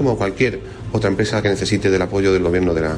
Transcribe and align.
como 0.00 0.16
cualquier 0.16 0.58
otra 0.92 1.10
empresa 1.10 1.42
que 1.42 1.50
necesite 1.50 1.90
del 1.90 2.00
apoyo 2.00 2.32
del 2.32 2.42
gobierno 2.42 2.72
de 2.72 2.80
la, 2.80 2.96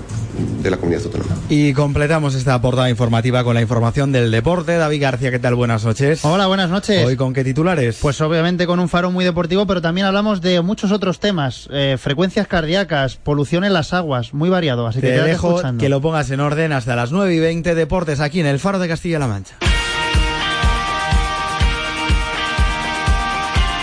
de 0.62 0.70
la 0.70 0.76
comunidad 0.76 1.02
autónoma. 1.04 1.34
Y 1.48 1.72
completamos 1.72 2.36
esta 2.36 2.62
portada 2.62 2.88
informativa 2.88 3.42
con 3.42 3.54
la 3.54 3.60
información 3.60 4.12
del 4.12 4.30
deporte. 4.30 4.76
David 4.76 5.02
García, 5.02 5.32
¿qué 5.32 5.40
tal? 5.40 5.56
Buenas 5.56 5.84
noches. 5.84 6.24
Hola, 6.24 6.46
buenas 6.46 6.70
noches. 6.70 7.04
¿Hoy 7.04 7.16
con 7.16 7.32
qué 7.34 7.42
titulares? 7.42 7.98
Pues 8.00 8.20
obviamente 8.20 8.68
con 8.68 8.78
un 8.78 8.88
faro 8.88 9.10
muy 9.10 9.24
deportivo, 9.24 9.66
pero 9.66 9.82
también 9.82 10.06
hablamos 10.06 10.40
de 10.42 10.60
muchos 10.62 10.92
otros 10.92 11.18
temas. 11.18 11.68
Eh, 11.72 11.96
frecuencias 12.00 12.46
cardíacas, 12.46 13.16
polución 13.16 13.64
en 13.64 13.72
las 13.72 13.92
aguas, 13.92 14.32
muy 14.32 14.48
variado. 14.48 14.86
Así 14.86 15.00
que 15.00 15.08
Te 15.08 15.22
dejo 15.24 15.48
escuchando. 15.48 15.80
que 15.82 15.88
lo 15.88 16.00
pongas 16.00 16.30
en 16.30 16.38
orden 16.38 16.70
hasta 16.72 16.94
las 16.94 17.10
9 17.10 17.34
y 17.34 17.40
20 17.40 17.74
deportes 17.74 18.20
aquí 18.20 18.38
en 18.38 18.46
el 18.46 18.60
Faro 18.60 18.78
de 18.78 18.86
Castilla-La 18.86 19.26
Mancha. 19.26 19.56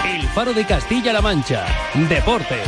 El 0.09 0.27
Faro 0.29 0.53
de 0.53 0.65
Castilla-La 0.65 1.21
Mancha. 1.21 1.65
Deportes. 2.07 2.59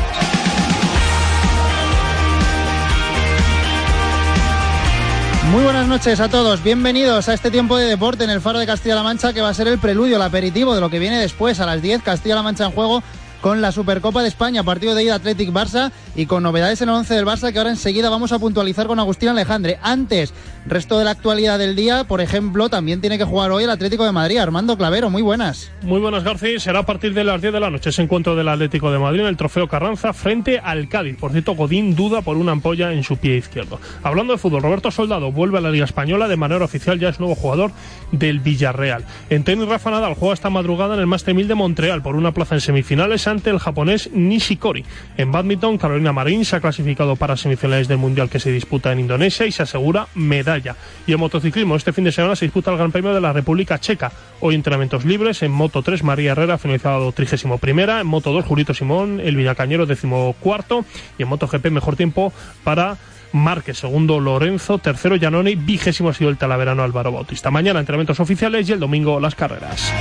Muy 5.51 5.63
buenas 5.63 5.85
noches 5.85 6.21
a 6.21 6.29
todos, 6.29 6.63
bienvenidos 6.63 7.27
a 7.27 7.33
este 7.33 7.51
tiempo 7.51 7.75
de 7.75 7.83
deporte 7.83 8.23
en 8.23 8.29
el 8.29 8.39
Faro 8.39 8.57
de 8.57 8.65
Castilla-La 8.65 9.03
Mancha 9.03 9.33
que 9.33 9.41
va 9.41 9.49
a 9.49 9.53
ser 9.53 9.67
el 9.67 9.79
preludio, 9.79 10.15
el 10.15 10.21
aperitivo 10.21 10.73
de 10.73 10.79
lo 10.79 10.89
que 10.89 10.97
viene 10.97 11.19
después 11.19 11.59
a 11.59 11.65
las 11.65 11.81
10 11.81 12.03
Castilla-La 12.03 12.41
Mancha 12.41 12.63
en 12.63 12.71
juego 12.71 13.03
con 13.41 13.59
la 13.59 13.71
Supercopa 13.71 14.21
de 14.21 14.27
España, 14.27 14.63
partido 14.63 14.95
de 14.95 15.03
ida 15.03 15.15
Athletic 15.15 15.51
Barça 15.51 15.91
y 16.15 16.27
con 16.27 16.43
novedades 16.43 16.81
en 16.81 16.89
el 16.89 16.95
11 16.95 17.15
del 17.15 17.25
Barça 17.25 17.51
que 17.51 17.57
ahora 17.57 17.71
enseguida 17.71 18.09
vamos 18.09 18.31
a 18.31 18.39
puntualizar 18.39 18.87
con 18.87 18.99
Agustín 18.99 19.29
Alejandre. 19.29 19.79
Antes, 19.81 20.33
resto 20.65 20.99
de 20.99 21.05
la 21.05 21.11
actualidad 21.11 21.57
del 21.57 21.75
día, 21.75 22.03
por 22.03 22.21
ejemplo, 22.21 22.69
también 22.69 23.01
tiene 23.01 23.17
que 23.17 23.23
jugar 23.23 23.51
hoy 23.51 23.63
el 23.63 23.69
Atlético 23.69 24.05
de 24.05 24.11
Madrid. 24.11 24.37
Armando 24.37 24.77
Clavero, 24.77 25.09
muy 25.09 25.23
buenas. 25.23 25.71
Muy 25.81 25.99
buenas, 25.99 26.23
García. 26.23 26.59
Será 26.59 26.79
a 26.79 26.85
partir 26.85 27.13
de 27.13 27.23
las 27.23 27.41
10 27.41 27.53
de 27.53 27.59
la 27.59 27.69
noche 27.69 27.89
ese 27.89 28.03
encuentro 28.03 28.35
del 28.35 28.47
Atlético 28.47 28.91
de 28.91 28.99
Madrid 28.99 29.21
en 29.21 29.27
el 29.27 29.37
Trofeo 29.37 29.67
Carranza 29.67 30.13
frente 30.13 30.59
al 30.59 30.87
Cádiz. 30.87 31.17
Por 31.17 31.31
cierto, 31.31 31.55
Godín 31.55 31.95
duda 31.95 32.21
por 32.21 32.37
una 32.37 32.51
ampolla 32.51 32.93
en 32.93 33.03
su 33.03 33.17
pie 33.17 33.37
izquierdo. 33.37 33.79
Hablando 34.03 34.33
de 34.33 34.39
fútbol, 34.39 34.61
Roberto 34.61 34.91
Soldado 34.91 35.31
vuelve 35.31 35.57
a 35.57 35.61
la 35.61 35.71
Liga 35.71 35.85
Española 35.85 36.27
de 36.27 36.37
manera 36.37 36.63
oficial, 36.63 36.99
ya 36.99 37.09
es 37.09 37.19
nuevo 37.19 37.35
jugador 37.35 37.71
del 38.11 38.39
Villarreal. 38.39 39.05
En 39.29 39.43
tenis, 39.43 39.67
Rafa 39.67 39.89
Nadal 39.89 40.13
juega 40.13 40.33
esta 40.33 40.49
madrugada 40.49 40.93
en 40.93 40.99
el 40.99 41.07
Master 41.07 41.33
1000 41.33 41.47
de 41.47 41.55
Montreal 41.55 42.01
por 42.01 42.15
una 42.15 42.33
plaza 42.33 42.55
en 42.55 42.61
semifinales 42.61 43.27
ante 43.31 43.49
el 43.49 43.59
japonés 43.59 44.11
Nishikori. 44.13 44.85
En 45.17 45.31
badminton, 45.31 45.77
Carolina 45.77 46.13
Marín 46.13 46.45
se 46.45 46.55
ha 46.55 46.61
clasificado 46.61 47.15
para 47.15 47.37
semifinales 47.37 47.87
del 47.87 47.97
Mundial 47.97 48.29
que 48.29 48.39
se 48.39 48.51
disputa 48.51 48.91
en 48.91 48.99
Indonesia 48.99 49.45
y 49.45 49.51
se 49.51 49.63
asegura 49.63 50.07
medalla. 50.15 50.75
Y 51.07 51.13
en 51.13 51.19
motociclismo, 51.19 51.75
este 51.75 51.93
fin 51.93 52.03
de 52.03 52.11
semana 52.11 52.35
se 52.35 52.45
disputa 52.45 52.71
el 52.71 52.77
Gran 52.77 52.91
Premio 52.91 53.13
de 53.13 53.21
la 53.21 53.33
República 53.33 53.79
Checa. 53.79 54.11
Hoy 54.39 54.55
entrenamientos 54.55 55.05
libres. 55.05 55.41
En 55.43 55.51
Moto 55.51 55.81
3, 55.81 56.03
María 56.03 56.33
Herrera 56.33 56.55
ha 56.55 56.57
finalizado 56.57 57.11
31 57.11 57.57
primera. 57.57 58.01
En 58.01 58.07
Moto 58.07 58.31
2, 58.31 58.45
Jurito 58.45 58.73
Simón, 58.73 59.19
el 59.19 59.35
Villacañero 59.35 59.85
décimo 59.85 60.35
cuarto. 60.39 60.85
Y 61.17 61.23
en 61.23 61.29
Moto 61.29 61.47
GP, 61.47 61.71
mejor 61.71 61.95
tiempo 61.95 62.31
para 62.63 62.97
Márquez, 63.33 63.77
segundo 63.77 64.19
Lorenzo, 64.19 64.77
tercero 64.77 65.15
Giannone, 65.15 65.55
vigésimo 65.55 66.09
ha 66.09 66.13
sido 66.13 66.29
el 66.29 66.37
talaverano 66.37 66.83
Álvaro 66.83 67.11
Bautista. 67.11 67.49
Mañana 67.51 67.79
entrenamientos 67.79 68.19
oficiales 68.19 68.67
y 68.67 68.73
el 68.73 68.79
domingo 68.79 69.19
las 69.19 69.35
carreras. 69.35 69.91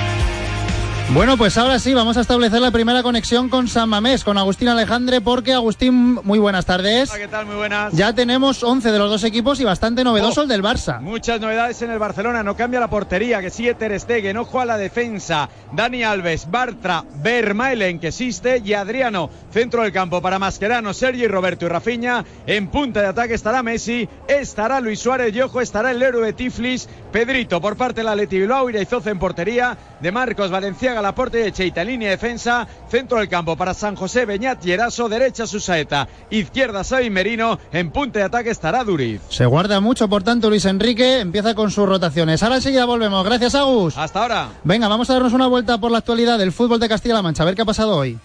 Bueno, 1.13 1.37
pues 1.37 1.59
ahora 1.59 1.81
sí, 1.81 1.93
vamos 1.93 2.17
a 2.17 2.21
establecer 2.21 2.61
la 2.61 2.71
primera 2.71 3.03
conexión 3.03 3.49
con 3.49 3.67
San 3.67 3.89
Mamés, 3.89 4.23
con 4.23 4.39
Agustín 4.39 4.69
Alejandre, 4.69 5.21
porque 5.21 5.53
Agustín, 5.53 6.15
muy 6.23 6.39
buenas 6.39 6.67
tardes. 6.67 7.11
Hola, 7.11 7.19
¿qué 7.19 7.27
tal? 7.27 7.47
Muy 7.47 7.57
buenas. 7.57 7.93
Ya 7.95 8.13
tenemos 8.15 8.63
11 8.63 8.93
de 8.93 8.99
los 8.99 9.11
dos 9.11 9.25
equipos 9.25 9.59
y 9.59 9.65
bastante 9.65 10.05
novedoso 10.05 10.41
Oh. 10.41 10.43
el 10.45 10.49
del 10.49 10.63
Barça. 10.63 11.01
Muchas 11.01 11.41
novedades 11.41 11.83
en 11.83 11.91
el 11.91 11.99
Barcelona, 11.99 12.45
no 12.45 12.55
cambia 12.57 12.79
la 12.79 12.89
portería, 12.89 13.41
que 13.41 13.51
sigue 13.51 13.75
Ter 13.75 13.99
Stegen, 13.99 14.37
ojo 14.37 14.61
a 14.61 14.65
la 14.65 14.79
defensa, 14.79 15.49
Dani 15.73 16.05
Alves, 16.05 16.49
Bartra, 16.49 17.05
Vermaelen, 17.17 17.99
que 17.99 18.09
existe, 18.09 18.63
y 18.65 18.73
Adriano, 18.75 19.31
centro 19.51 19.83
del 19.83 19.91
campo 19.91 20.23
para 20.23 20.39
Mascherano, 20.39 20.95
Sergi, 20.95 21.27
Roberto 21.27 21.67
y 21.67 21.69
Rafinha, 21.71 22.25
en 22.47 22.69
punta 22.69 23.01
de 23.03 23.09
ataque 23.09 23.35
estará 23.35 23.65
Messi, 23.65 24.09
estará 24.29 24.81
Luis 24.81 25.01
Suárez 25.01 25.35
y 25.35 25.41
ojo 25.41 25.61
estará 25.61 25.91
el 25.91 26.01
héroe 26.01 26.25
de 26.25 26.35
Tiflis, 26.35 26.89
Pedrito 27.11 27.61
por 27.61 27.75
parte 27.77 28.03
de 28.03 28.05
la 28.05 28.15
Leti 28.15 28.39
Bilbao, 28.39 28.71
Iraizoz 28.71 29.05
en 29.09 29.19
portería, 29.19 29.77
de 30.01 30.13
Marcos 30.13 30.51
Valenciaga 30.51 31.03
la 31.03 31.15
portería 31.15 31.47
de 31.47 31.53
Cheita 31.53 31.85
línea 31.85 32.09
de 32.09 32.17
defensa, 32.17 32.67
centro 32.89 33.19
del 33.19 33.29
campo 33.29 33.57
para 33.57 33.75
San 33.75 33.97
José, 33.97 34.25
Beñat 34.25 34.65
y 34.65 34.73
Eraso, 34.73 35.09
derecha 35.09 35.47
Susaeta, 35.47 36.09
izquierda 36.31 36.85
Xavi 36.85 37.11
Merino, 37.11 37.59
en 37.73 37.91
punta 37.91 38.19
de 38.19 38.25
ataque 38.25 38.51
estará 38.51 38.85
Duriz. 38.85 39.21
Se 39.29 39.47
guarda 39.47 39.81
mucho, 39.81 40.09
por 40.09 40.23
tanto, 40.23 40.49
Luis 40.49 40.65
Enrique 40.65 41.21
empieza 41.21 41.55
con 41.55 41.71
sus 41.71 41.89
rotaciones. 41.89 42.43
Ahora 42.43 42.57
enseguida 42.57 42.85
volvemos. 42.85 43.25
Gracias, 43.25 43.55
Agus. 43.55 43.97
Hasta 43.97 44.23
ahora. 44.23 44.49
Venga, 44.65 44.89
vamos 44.89 45.11
a 45.11 45.15
darnos 45.15 45.33
una 45.33 45.47
vuelta 45.47 45.79
por 45.79 45.91
la 45.91 45.99
actualidad 45.99 46.39
del 46.39 46.53
fútbol 46.53 46.81
de 46.81 46.89
Castilla-La 46.89 47.23
Mancha, 47.23 47.43
a 47.43 47.47
ver 47.47 47.55
qué 47.55 47.63
ha 47.63 47.67
pasado 47.67 47.97
hoy. 47.97 48.19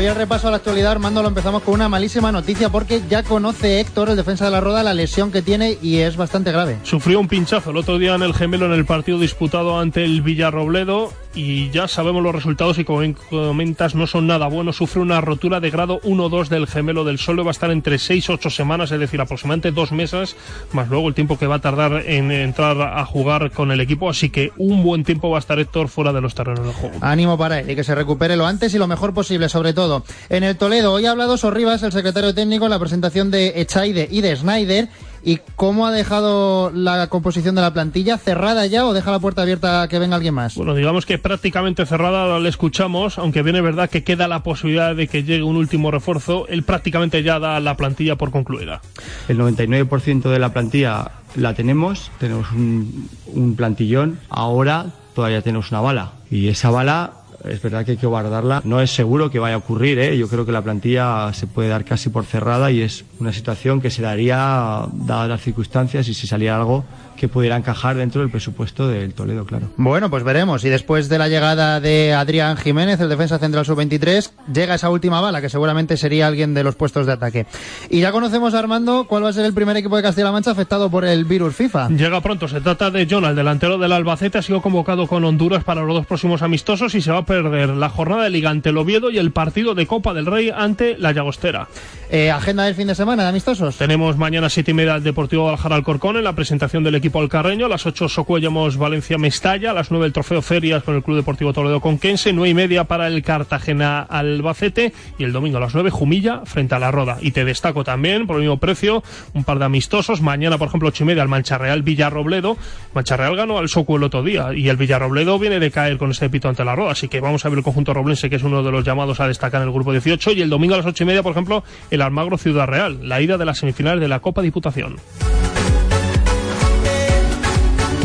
Hoy 0.00 0.06
el 0.06 0.14
repaso 0.14 0.48
a 0.48 0.50
la 0.50 0.56
actualidad, 0.56 0.92
Armando, 0.92 1.20
lo 1.20 1.28
empezamos 1.28 1.62
con 1.62 1.74
una 1.74 1.90
malísima 1.90 2.32
noticia 2.32 2.70
porque 2.70 3.02
ya 3.06 3.22
conoce 3.22 3.80
Héctor, 3.80 4.08
el 4.08 4.16
defensa 4.16 4.46
de 4.46 4.50
la 4.50 4.62
Roda, 4.62 4.82
la 4.82 4.94
lesión 4.94 5.30
que 5.30 5.42
tiene 5.42 5.76
y 5.82 5.98
es 5.98 6.16
bastante 6.16 6.52
grave. 6.52 6.78
Sufrió 6.84 7.20
un 7.20 7.28
pinchazo 7.28 7.72
el 7.72 7.76
otro 7.76 7.98
día 7.98 8.14
en 8.14 8.22
el 8.22 8.32
gemelo 8.32 8.64
en 8.64 8.72
el 8.72 8.86
partido 8.86 9.18
disputado 9.18 9.78
ante 9.78 10.02
el 10.02 10.22
Villarrobledo 10.22 11.12
y 11.34 11.70
ya 11.70 11.86
sabemos 11.88 12.22
los 12.22 12.34
resultados 12.34 12.78
y 12.78 12.84
como 12.84 13.02
comentas 13.30 13.94
no 13.94 14.06
son 14.06 14.26
nada 14.26 14.48
buenos. 14.48 14.76
Sufre 14.76 15.00
una 15.00 15.20
rotura 15.20 15.60
de 15.60 15.70
grado 15.70 16.00
1-2 16.00 16.48
del 16.48 16.66
gemelo 16.66 17.04
del 17.04 17.18
suelo. 17.18 17.44
Va 17.44 17.50
a 17.50 17.52
estar 17.52 17.70
entre 17.70 17.98
6 17.98 18.30
8 18.30 18.50
semanas, 18.50 18.90
es 18.90 18.98
decir, 18.98 19.20
aproximadamente 19.20 19.70
dos 19.70 19.92
meses, 19.92 20.36
más 20.72 20.88
luego 20.88 21.08
el 21.08 21.14
tiempo 21.14 21.38
que 21.38 21.46
va 21.46 21.56
a 21.56 21.60
tardar 21.60 22.04
en 22.06 22.30
entrar 22.30 22.80
a 22.80 23.04
jugar 23.04 23.50
con 23.52 23.70
el 23.70 23.80
equipo. 23.80 24.10
Así 24.10 24.30
que 24.30 24.52
un 24.56 24.82
buen 24.82 25.04
tiempo 25.04 25.30
va 25.30 25.38
a 25.38 25.40
estar 25.40 25.58
Héctor 25.58 25.88
fuera 25.88 26.12
de 26.12 26.20
los 26.20 26.34
terrenos 26.34 26.64
del 26.64 26.74
juego. 26.74 26.96
Ánimo 27.00 27.38
para 27.38 27.60
él 27.60 27.70
y 27.70 27.76
que 27.76 27.84
se 27.84 27.94
recupere 27.94 28.36
lo 28.36 28.46
antes 28.46 28.74
y 28.74 28.78
lo 28.78 28.86
mejor 28.86 29.14
posible, 29.14 29.48
sobre 29.48 29.72
todo. 29.72 30.04
En 30.28 30.42
el 30.42 30.56
Toledo, 30.56 30.92
hoy 30.92 31.06
ha 31.06 31.12
hablado 31.12 31.36
Sorribas, 31.36 31.82
el 31.82 31.92
secretario 31.92 32.34
técnico, 32.34 32.64
en 32.64 32.70
la 32.70 32.78
presentación 32.78 33.30
de 33.30 33.60
Echaide 33.60 34.08
y 34.10 34.20
de 34.20 34.36
Snyder. 34.36 34.88
¿Y 35.22 35.38
cómo 35.56 35.86
ha 35.86 35.92
dejado 35.92 36.70
la 36.70 37.08
composición 37.08 37.54
de 37.54 37.60
la 37.60 37.72
plantilla? 37.72 38.16
¿Cerrada 38.16 38.66
ya 38.66 38.86
o 38.86 38.94
deja 38.94 39.10
la 39.10 39.18
puerta 39.18 39.42
abierta 39.42 39.82
a 39.82 39.88
que 39.88 39.98
venga 39.98 40.16
alguien 40.16 40.34
más? 40.34 40.54
Bueno, 40.54 40.74
digamos 40.74 41.04
que 41.04 41.18
prácticamente 41.18 41.84
cerrada 41.84 42.38
le 42.38 42.48
escuchamos, 42.48 43.18
aunque 43.18 43.42
viene 43.42 43.60
verdad 43.60 43.90
que 43.90 44.02
queda 44.02 44.28
la 44.28 44.42
posibilidad 44.42 44.94
de 44.94 45.08
que 45.08 45.22
llegue 45.22 45.42
un 45.42 45.56
último 45.56 45.90
refuerzo. 45.90 46.46
Él 46.48 46.62
prácticamente 46.62 47.22
ya 47.22 47.38
da 47.38 47.60
la 47.60 47.76
plantilla 47.76 48.16
por 48.16 48.30
concluida. 48.30 48.80
El 49.28 49.38
99% 49.38 50.30
de 50.30 50.38
la 50.38 50.52
plantilla 50.52 51.10
la 51.36 51.54
tenemos, 51.54 52.10
tenemos 52.18 52.50
un, 52.52 53.08
un 53.26 53.56
plantillón. 53.56 54.18
Ahora 54.30 54.86
todavía 55.14 55.42
tenemos 55.42 55.70
una 55.70 55.80
bala. 55.80 56.12
Y 56.30 56.48
esa 56.48 56.70
bala 56.70 57.12
es 57.44 57.62
verdad 57.62 57.84
que 57.84 57.92
hay 57.92 57.96
que 57.96 58.06
guardarla. 58.06 58.62
No 58.64 58.80
es 58.80 58.90
seguro 58.90 59.30
que 59.30 59.38
vaya 59.38 59.54
a 59.54 59.58
ocurrir, 59.58 59.98
¿eh? 59.98 60.16
yo 60.16 60.28
creo 60.28 60.44
que 60.44 60.52
la 60.52 60.62
plantilla 60.62 61.32
se 61.32 61.46
puede 61.46 61.68
dar 61.68 61.84
casi 61.84 62.10
por 62.10 62.24
cerrada 62.24 62.70
y 62.70 62.82
es 62.82 63.04
una 63.18 63.32
situación 63.32 63.80
que 63.80 63.90
se 63.90 64.02
daría, 64.02 64.86
dadas 64.92 65.28
las 65.28 65.40
circunstancias, 65.40 66.08
y 66.08 66.14
si 66.14 66.26
saliera 66.26 66.56
algo 66.56 66.84
que 67.20 67.28
pudiera 67.28 67.54
encajar 67.54 67.96
dentro 67.98 68.22
del 68.22 68.30
presupuesto 68.30 68.88
del 68.88 69.12
Toledo, 69.12 69.44
claro. 69.44 69.68
Bueno, 69.76 70.08
pues 70.08 70.24
veremos. 70.24 70.64
Y 70.64 70.70
después 70.70 71.10
de 71.10 71.18
la 71.18 71.28
llegada 71.28 71.78
de 71.78 72.14
Adrián 72.14 72.56
Jiménez, 72.56 72.98
el 72.98 73.10
defensa 73.10 73.38
central 73.38 73.66
sub-23, 73.66 74.30
llega 74.50 74.76
esa 74.76 74.88
última 74.88 75.20
bala, 75.20 75.42
que 75.42 75.50
seguramente 75.50 75.98
sería 75.98 76.28
alguien 76.28 76.54
de 76.54 76.64
los 76.64 76.76
puestos 76.76 77.04
de 77.04 77.12
ataque. 77.12 77.44
Y 77.90 78.00
ya 78.00 78.10
conocemos, 78.10 78.54
Armando, 78.54 79.06
cuál 79.06 79.22
va 79.22 79.28
a 79.28 79.32
ser 79.34 79.44
el 79.44 79.52
primer 79.52 79.76
equipo 79.76 79.98
de 79.98 80.02
Castilla-La 80.02 80.32
Mancha 80.32 80.52
afectado 80.52 80.90
por 80.90 81.04
el 81.04 81.26
virus 81.26 81.54
FIFA. 81.54 81.90
Llega 81.90 82.22
pronto, 82.22 82.48
se 82.48 82.62
trata 82.62 82.90
de 82.90 83.06
John, 83.08 83.26
el 83.26 83.36
delantero 83.36 83.76
del 83.76 83.92
Albacete, 83.92 84.38
ha 84.38 84.42
sido 84.42 84.62
convocado 84.62 85.06
con 85.06 85.22
Honduras 85.22 85.62
para 85.62 85.82
los 85.82 85.94
dos 85.94 86.06
próximos 86.06 86.40
amistosos 86.40 86.94
y 86.94 87.02
se 87.02 87.12
va 87.12 87.18
a 87.18 87.26
perder 87.26 87.68
la 87.68 87.90
jornada 87.90 88.24
de 88.24 88.30
Liga 88.30 88.48
ante 88.48 88.70
el 88.70 88.78
Oviedo 88.78 89.10
y 89.10 89.18
el 89.18 89.30
partido 89.30 89.74
de 89.74 89.86
Copa 89.86 90.14
del 90.14 90.24
Rey 90.24 90.50
ante 90.56 90.96
la 90.96 91.12
Llagostera. 91.12 91.68
Eh, 92.10 92.30
agenda 92.30 92.64
del 92.64 92.74
fin 92.74 92.88
de 92.88 92.94
semana 92.94 93.24
de 93.24 93.28
amistosos. 93.28 93.76
Tenemos 93.76 94.16
mañana 94.16 94.48
siete 94.48 94.70
y 94.70 94.74
media 94.74 94.96
el 94.96 95.02
Deportivo 95.02 95.42
Guadalajara 95.42 95.76
Alcorcón 95.76 96.16
en 96.16 96.24
la 96.24 96.34
presentación 96.34 96.82
del 96.82 96.94
equipo 96.94 97.09
alcarreño. 97.18 97.66
A 97.66 97.68
las 97.68 97.86
8 97.86 98.08
Socuellamos 98.08 98.76
Valencia 98.76 99.18
Mestalla. 99.18 99.72
A 99.72 99.74
las 99.74 99.90
9 99.90 100.06
el 100.06 100.12
Trofeo 100.12 100.42
Ferias 100.42 100.82
con 100.82 100.94
el 100.94 101.02
Club 101.02 101.16
Deportivo 101.16 101.52
Toledo 101.52 101.80
Conquense. 101.80 102.32
9 102.32 102.48
y 102.48 102.54
media 102.54 102.84
para 102.84 103.08
el 103.08 103.22
Cartagena 103.22 104.00
Albacete. 104.02 104.92
Y 105.18 105.24
el 105.24 105.32
domingo 105.32 105.58
a 105.58 105.60
las 105.60 105.74
9 105.74 105.90
Jumilla 105.90 106.42
frente 106.44 106.74
a 106.74 106.78
la 106.78 106.90
Roda. 106.90 107.18
Y 107.20 107.32
te 107.32 107.44
destaco 107.44 107.82
también, 107.82 108.26
por 108.26 108.36
el 108.36 108.42
mismo 108.42 108.58
precio, 108.58 109.02
un 109.34 109.44
par 109.44 109.58
de 109.58 109.64
amistosos. 109.64 110.20
Mañana, 110.20 110.58
por 110.58 110.68
ejemplo, 110.68 110.88
8 110.88 111.04
y 111.04 111.06
media 111.06 111.22
el 111.22 111.28
Mancharreal 111.28 111.82
Villarrobledo. 111.82 112.56
Mancharreal 112.94 113.36
ganó 113.36 113.58
al 113.58 113.68
Socu 113.68 113.96
el 113.96 114.04
otro 114.04 114.22
día. 114.22 114.54
Y 114.54 114.68
el 114.68 114.76
Villarrobledo 114.76 115.38
viene 115.38 115.58
de 115.58 115.70
caer 115.70 115.98
con 115.98 116.10
ese 116.12 116.30
pito 116.30 116.48
ante 116.48 116.64
la 116.64 116.76
Roda. 116.76 116.92
Así 116.92 117.08
que 117.08 117.20
vamos 117.20 117.44
a 117.44 117.48
ver 117.48 117.58
el 117.58 117.64
conjunto 117.64 117.94
roblense, 117.94 118.30
que 118.30 118.36
es 118.36 118.42
uno 118.42 118.62
de 118.62 118.70
los 118.70 118.84
llamados 118.84 119.20
a 119.20 119.26
destacar 119.26 119.62
en 119.62 119.68
el 119.68 119.74
grupo 119.74 119.92
18. 119.92 120.32
Y 120.32 120.42
el 120.42 120.50
domingo 120.50 120.74
a 120.74 120.78
las 120.78 120.86
8 120.86 121.02
y 121.02 121.06
media, 121.06 121.22
por 121.22 121.32
ejemplo, 121.32 121.64
el 121.90 122.02
Almagro 122.02 122.38
Ciudad 122.38 122.66
Real. 122.66 123.08
La 123.08 123.20
ida 123.20 123.38
de 123.38 123.44
las 123.44 123.58
semifinales 123.58 124.00
de 124.00 124.08
la 124.08 124.20
Copa 124.20 124.42
Diputación. 124.42 124.96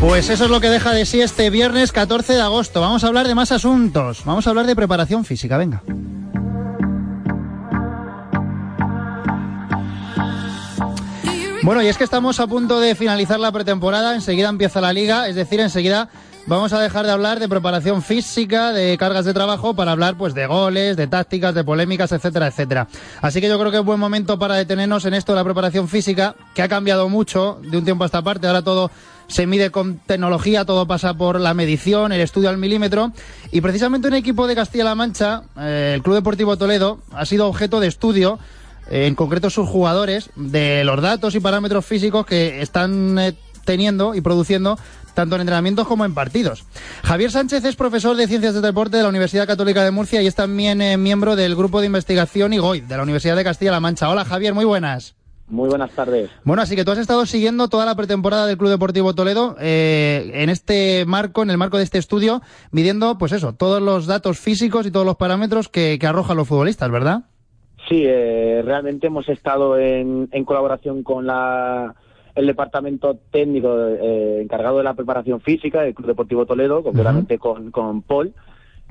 Pues 0.07 0.30
eso 0.30 0.44
es 0.44 0.52
lo 0.52 0.62
que 0.62 0.69
deja 0.69 0.94
de 0.94 1.04
sí 1.04 1.19
este 1.19 1.50
viernes 1.50 1.92
14 1.92 2.34
de 2.34 2.42
agosto. 2.42 2.80
Vamos 2.80 3.04
a 3.04 3.07
hablar 3.07 3.28
de 3.28 3.34
más 3.34 3.52
asuntos. 3.52 4.22
Vamos 4.24 4.46
a 4.46 4.52
hablar 4.52 4.68
de 4.68 4.75
preparación 4.75 5.25
física. 5.25 5.57
Venga. 5.57 5.81
Bueno, 11.63 11.81
y 11.81 11.88
es 11.88 11.98
que 11.98 12.04
estamos 12.04 12.40
a 12.40 12.46
punto 12.46 12.80
de 12.80 12.94
finalizar 12.94 13.40
la 13.40 13.52
pretemporada. 13.52 14.13
Enseguida 14.13 14.50
empieza 14.50 14.80
la 14.80 14.94
liga, 14.94 15.28
es 15.28 15.34
decir, 15.34 15.60
enseguida 15.60 16.10
vamos 16.47 16.74
a 16.74 16.80
dejar 16.80 17.06
de 17.06 17.12
hablar 17.12 17.39
de 17.39 17.50
preparación 17.50 18.01
física, 18.01 18.71
de 18.71 18.97
cargas 18.97 19.25
de 19.25 19.33
trabajo, 19.33 19.75
para 19.75 19.92
hablar 19.92 20.18
pues 20.18 20.33
de 20.33 20.45
goles, 20.45 20.97
de 20.97 21.07
tácticas, 21.07 21.53
de 21.56 21.63
polémicas, 21.63 22.12
etcétera, 22.12 22.47
etcétera. 22.47 22.88
Así 23.21 23.42
que 23.42 23.47
yo 23.47 23.59
creo 23.59 23.71
que 23.71 23.77
es 23.77 23.86
buen 23.86 24.00
momento 24.00 24.38
para 24.38 24.56
detenernos 24.56 25.06
en 25.06 25.13
esto 25.13 25.31
de 25.31 25.38
la 25.38 25.44
preparación 25.44 25.88
física, 25.88 26.36
que 26.53 26.62
ha 26.62 26.68
cambiado 26.68 27.09
mucho 27.09 27.59
de 27.63 27.77
un 27.77 27.86
tiempo 27.86 28.03
a 28.03 28.07
esta 28.07 28.21
parte. 28.21 28.47
Ahora 28.47 28.62
todo 28.62 28.92
se 29.27 29.47
mide 29.47 29.71
con 29.71 29.97
tecnología, 29.97 30.65
todo 30.65 30.88
pasa 30.88 31.13
por 31.13 31.39
la 31.39 31.53
medición, 31.53 32.12
el 32.12 32.21
estudio 32.21 32.50
al 32.50 32.57
milímetro. 32.57 33.12
Y 33.51 33.62
precisamente 33.62 34.07
un 34.07 34.13
equipo 34.13 34.47
de 34.47 34.56
Castilla-La 34.56 34.95
Mancha, 34.95 35.44
eh, 35.57 35.94
el 35.95 36.03
Club 36.03 36.15
Deportivo 36.15 36.57
Toledo, 36.57 37.00
ha 37.12 37.25
sido 37.25 37.47
objeto 37.47 37.80
de 37.80 37.88
estudio 37.88 38.39
en 38.89 39.15
concreto 39.15 39.50
sus 39.50 39.68
jugadores, 39.68 40.30
de 40.36 40.83
los 40.83 41.01
datos 41.01 41.33
y 41.33 41.39
parámetros 41.39 41.86
físicos 41.86 42.25
que 42.25 42.62
están 42.62 43.18
eh, 43.18 43.33
teniendo 43.65 44.13
y 44.13 44.21
produciendo 44.21 44.77
tanto 45.16 45.36
en 45.36 45.42
entrenamientos 45.42 45.88
como 45.88 46.06
en 46.06 46.14
partidos. 46.14 46.66
Javier 47.04 47.32
Sánchez 47.32 47.66
es 47.66 47.76
profesor 47.76 48.16
de 48.16 48.28
Ciencias 48.28 48.54
del 48.54 48.62
Deporte 48.62 48.98
de 48.98 49.04
la 49.04 49.10
Universidad 49.10 49.48
Católica 49.48 49.84
de 49.84 49.92
Murcia 49.92 50.22
y 50.22 50.28
es 50.28 50.36
también 50.36 50.82
eh, 50.82 50.98
miembro 50.98 51.36
del 51.36 51.56
Grupo 51.56 51.80
de 51.80 51.88
Investigación 51.88 52.54
IGOI 52.54 52.82
de 52.82 52.98
la 52.98 53.04
Universidad 53.04 53.36
de 53.36 53.44
Castilla-La 53.44 53.80
Mancha. 53.80 54.10
Hola 54.10 54.26
Javier, 54.26 54.54
muy 54.54 54.66
buenas. 54.66 55.16
Muy 55.48 55.70
buenas 55.70 55.92
tardes. 55.92 56.32
Bueno, 56.44 56.64
así 56.64 56.76
que 56.76 56.84
tú 56.84 56.92
has 56.92 56.98
estado 56.98 57.26
siguiendo 57.28 57.68
toda 57.68 57.86
la 57.86 57.96
pretemporada 57.96 58.48
del 58.48 58.58
Club 58.58 58.72
Deportivo 58.72 59.14
Toledo 59.14 59.56
eh, 59.60 60.32
en 60.34 60.50
este 60.50 61.06
marco, 61.06 61.44
en 61.44 61.52
el 61.52 61.58
marco 61.58 61.78
de 61.78 61.84
este 61.84 62.00
estudio, 62.00 62.42
midiendo, 62.72 63.18
pues 63.20 63.32
eso, 63.32 63.54
todos 63.54 63.82
los 63.82 64.08
datos 64.08 64.40
físicos 64.40 64.88
y 64.88 64.92
todos 64.92 65.06
los 65.06 65.18
parámetros 65.18 65.70
que, 65.70 66.00
arrojan 66.02 66.38
los 66.38 66.48
futbolistas, 66.48 66.90
¿verdad? 66.90 67.26
Sí, 67.88 68.04
eh, 68.08 68.64
realmente 68.66 69.08
hemos 69.08 69.30
estado 69.30 69.78
en, 69.78 70.30
en 70.32 70.46
colaboración 70.46 71.04
con 71.04 71.28
la 71.28 71.94
el 72.36 72.48
departamento 72.48 73.18
técnico 73.32 73.88
eh, 73.88 74.42
encargado 74.42 74.78
de 74.78 74.84
la 74.84 74.94
preparación 74.94 75.40
física 75.40 75.82
del 75.82 75.96
Club 75.96 76.08
Deportivo 76.08 76.46
Toledo, 76.46 76.84
concretamente 76.84 77.40
con, 77.40 77.72
con 77.72 78.02
Paul, 78.02 78.34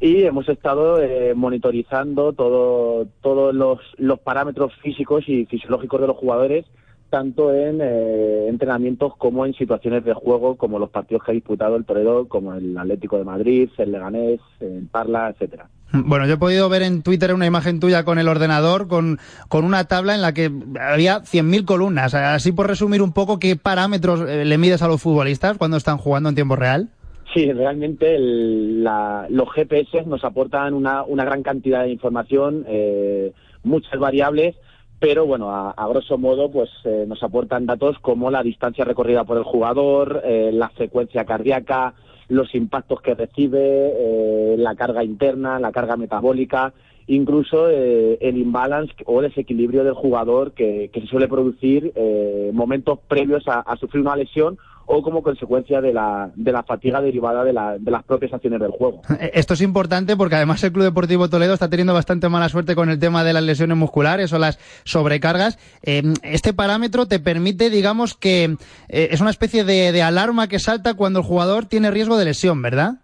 y 0.00 0.22
hemos 0.22 0.48
estado 0.48 1.00
eh, 1.00 1.34
monitorizando 1.34 2.32
todo, 2.32 3.06
todos 3.20 3.54
los, 3.54 3.78
los 3.98 4.18
parámetros 4.20 4.72
físicos 4.82 5.28
y 5.28 5.44
fisiológicos 5.46 6.00
de 6.00 6.06
los 6.06 6.16
jugadores, 6.16 6.64
tanto 7.10 7.54
en 7.54 7.80
eh, 7.80 8.48
entrenamientos 8.48 9.14
como 9.16 9.46
en 9.46 9.54
situaciones 9.54 10.04
de 10.04 10.14
juego, 10.14 10.56
como 10.56 10.78
los 10.78 10.90
partidos 10.90 11.22
que 11.22 11.30
ha 11.30 11.34
disputado 11.34 11.76
el 11.76 11.84
Toledo, 11.84 12.26
como 12.26 12.54
el 12.54 12.76
Atlético 12.76 13.18
de 13.18 13.24
Madrid, 13.24 13.68
el 13.78 13.92
Leganés, 13.92 14.40
el 14.58 14.88
Parla, 14.90 15.30
etcétera. 15.30 15.68
Bueno, 15.92 16.26
yo 16.26 16.34
he 16.34 16.38
podido 16.38 16.68
ver 16.68 16.82
en 16.82 17.02
Twitter 17.02 17.32
una 17.34 17.46
imagen 17.46 17.78
tuya 17.78 18.04
con 18.04 18.18
el 18.18 18.26
ordenador, 18.26 18.88
con, 18.88 19.18
con 19.48 19.64
una 19.64 19.84
tabla 19.84 20.14
en 20.14 20.22
la 20.22 20.32
que 20.32 20.50
había 20.80 21.20
100.000 21.20 21.64
columnas. 21.64 22.14
Así 22.14 22.50
por 22.50 22.66
resumir 22.66 23.00
un 23.00 23.12
poco, 23.12 23.38
¿qué 23.38 23.54
parámetros 23.54 24.28
eh, 24.28 24.44
le 24.44 24.58
mides 24.58 24.82
a 24.82 24.88
los 24.88 25.00
futbolistas 25.00 25.56
cuando 25.56 25.76
están 25.76 25.98
jugando 25.98 26.28
en 26.28 26.34
tiempo 26.34 26.56
real? 26.56 26.88
Sí, 27.32 27.52
realmente 27.52 28.16
los 28.18 29.52
GPS 29.54 30.04
nos 30.06 30.24
aportan 30.24 30.74
una, 30.74 31.04
una 31.04 31.24
gran 31.24 31.42
cantidad 31.42 31.82
de 31.82 31.90
información, 31.90 32.64
eh, 32.68 33.32
muchas 33.62 33.98
variables, 33.98 34.56
pero 35.00 35.26
bueno, 35.26 35.50
a, 35.50 35.88
grosso 35.88 36.16
modo, 36.16 36.50
pues 36.50 36.70
eh, 36.84 37.04
nos 37.06 37.22
aportan 37.22 37.66
datos 37.66 37.98
como 38.00 38.30
la 38.30 38.42
distancia 38.42 38.84
recorrida 38.84 39.24
por 39.24 39.36
el 39.36 39.44
jugador, 39.44 40.22
la 40.24 40.68
frecuencia 40.70 41.24
cardíaca, 41.24 41.94
los 42.28 42.54
impactos 42.54 43.00
que 43.00 43.14
recibe, 43.14 43.60
eh, 43.60 44.56
la 44.58 44.74
carga 44.74 45.04
interna, 45.04 45.58
la 45.58 45.72
carga 45.72 45.96
metabólica, 45.96 46.72
incluso 47.06 47.68
eh, 47.68 48.18
el 48.20 48.38
imbalance 48.38 48.94
o 49.06 49.20
desequilibrio 49.20 49.84
del 49.84 49.94
jugador 49.94 50.52
que, 50.52 50.90
se 50.92 51.06
suele 51.06 51.28
producir 51.28 51.92
eh, 51.94 52.50
momentos 52.54 52.98
previos 53.08 53.44
a, 53.46 53.76
sufrir 53.76 54.02
una 54.02 54.16
lesión 54.16 54.58
o 54.86 55.02
como 55.02 55.22
consecuencia 55.22 55.80
de 55.80 55.92
la, 55.92 56.30
de 56.34 56.52
la 56.52 56.62
fatiga 56.62 57.00
derivada 57.00 57.44
de, 57.44 57.52
la, 57.52 57.78
de, 57.78 57.90
las 57.90 58.04
propias 58.04 58.32
acciones 58.32 58.60
del 58.60 58.70
juego. 58.70 59.02
Eh, 59.20 59.30
esto 59.34 59.54
es 59.54 59.60
importante 59.60 60.16
porque 60.16 60.34
además 60.34 60.62
el 60.64 60.72
Club 60.72 60.84
Deportivo 60.84 61.28
Toledo 61.28 61.54
está 61.54 61.70
teniendo 61.70 61.94
bastante 61.94 62.28
mala 62.28 62.48
suerte 62.48 62.74
con 62.74 62.90
el 62.90 62.98
tema 62.98 63.22
de 63.22 63.32
las 63.32 63.44
lesiones 63.44 63.76
musculares 63.76 64.32
o 64.32 64.38
las 64.38 64.58
sobrecargas. 64.84 65.56
Eh, 65.84 66.02
este 66.22 66.52
parámetro 66.52 67.06
te 67.06 67.20
permite, 67.20 67.70
digamos, 67.70 68.14
que 68.14 68.56
eh, 68.88 69.08
es 69.12 69.20
una 69.20 69.30
especie 69.30 69.62
de, 69.62 70.02
alarma 70.02 70.48
que 70.48 70.58
salta 70.58 70.94
cuando 70.94 71.20
el 71.20 71.24
jugador 71.24 71.66
tiene 71.66 71.92
riesgo 71.92 72.16
de 72.16 72.24
lesión, 72.24 72.60
¿verdad? 72.60 72.94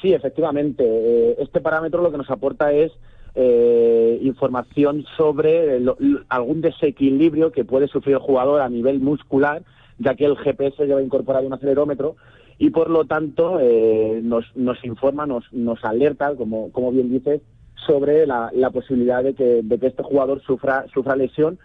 Sí, 0.00 0.12
efectivamente. 0.12 1.42
este 1.42 1.60
parámetro 1.60 2.02
lo 2.02 2.12
que 2.12 2.18
nos 2.18 2.30
aporta 2.30 2.70
es 2.72 2.92
información 4.22 5.04
sobre 5.16 5.80
algún 6.28 6.60
desequilibrio 6.60 7.52
que 7.52 7.64
puede 7.64 7.88
sufrir 7.88 8.14
el 8.16 8.22
jugador 8.22 8.60
a 8.60 8.68
nivel 8.68 9.00
muscular 9.00 9.62
ya 9.98 10.14
que 10.14 10.24
el 10.24 10.36
GPS 10.36 10.86
lleva 10.86 11.02
incorporado 11.02 11.46
un 11.46 11.52
acelerómetro 11.52 12.16
y 12.58 12.70
por 12.70 12.90
lo 12.90 13.04
tanto 13.04 13.60
eh, 13.60 14.20
nos, 14.22 14.44
nos 14.56 14.84
informa, 14.84 15.26
nos, 15.26 15.44
nos 15.52 15.84
alerta, 15.84 16.34
como, 16.34 16.92
bien 16.92 17.10
dices, 17.10 17.40
sobre 17.86 18.26
la, 18.26 18.50
posibilidad 18.72 19.22
de 19.22 19.34
que, 19.34 19.62
este 19.82 20.02
jugador 20.02 20.42
sufra, 20.42 20.84
sufra 20.92 21.14
lesión, 21.14 21.58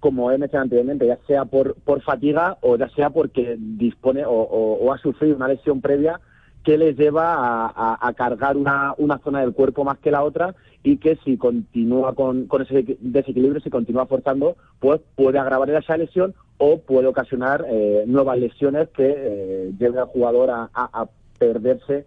como 0.00 0.30
he 0.30 0.38
mencionado 0.38 0.64
anteriormente, 0.64 1.06
ya 1.06 1.18
sea 1.26 1.44
por, 1.44 1.74
por 1.74 2.02
fatiga 2.02 2.56
o 2.62 2.76
ya 2.76 2.88
sea 2.90 3.10
porque 3.10 3.56
dispone 3.58 4.24
o, 4.26 4.92
ha 4.92 4.98
sufrido 4.98 5.36
una 5.36 5.48
lesión 5.48 5.80
previa 5.80 6.20
que 6.64 6.78
les 6.78 6.96
lleva 6.96 7.72
a, 7.74 8.12
cargar 8.14 8.56
una, 8.56 8.94
zona 9.22 9.40
del 9.40 9.52
cuerpo 9.52 9.84
más 9.84 9.98
que 9.98 10.10
la 10.10 10.22
otra 10.22 10.54
y 10.82 10.98
que 10.98 11.16
si 11.24 11.36
continúa 11.36 12.14
con, 12.14 12.46
con 12.46 12.62
ese 12.62 12.98
desequilibrio, 13.00 13.60
si 13.60 13.70
continúa 13.70 14.06
forzando, 14.06 14.56
pues 14.78 15.00
puede 15.14 15.38
agravar 15.38 15.70
esa 15.70 15.96
lesión 15.96 16.34
o 16.58 16.80
puede 16.80 17.06
ocasionar 17.06 17.64
eh, 17.68 18.04
nuevas 18.06 18.38
lesiones 18.38 18.88
que 18.88 19.14
eh, 19.16 19.72
lleven 19.78 19.98
al 19.98 20.06
jugador 20.06 20.50
a, 20.50 21.08
perderse 21.38 22.04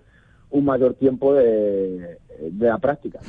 un 0.49 0.65
mayor 0.65 0.95
tiempo 0.95 1.33
de, 1.33 2.17
la, 2.59 2.77
práctica, 2.79 3.19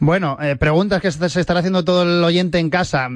Bueno, 0.00 0.38
eh, 0.40 0.56
preguntas 0.56 1.02
que 1.02 1.12
se 1.12 1.40
estará 1.40 1.60
haciendo 1.60 1.84
todo 1.84 2.04
el 2.04 2.24
oyente 2.24 2.58
en 2.58 2.70
casa. 2.70 3.08